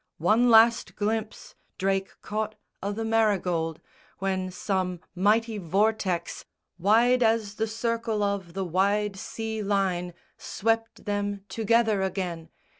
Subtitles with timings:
[0.17, 3.79] One last glimpse Drake caught o' the Marygold,
[4.17, 6.43] when some mighty vortex
[6.79, 12.49] Wide as the circle of the wide sea line Swept them together again.